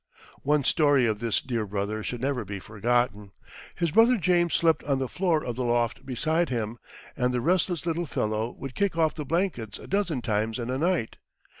[0.41, 3.33] One story of this dear brother should never be forgotten.
[3.75, 6.79] His brother James slept on the floor of the loft beside him,
[7.15, 10.79] and the restless little fellow would kick off the blankets a dozen times in a
[10.79, 11.17] night.